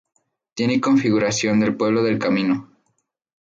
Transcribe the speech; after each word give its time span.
Tiene 0.55 0.81
configuración 0.81 1.59
de 1.59 1.73
pueblo 1.73 2.01
del 2.01 2.17
Camino. 2.17 2.71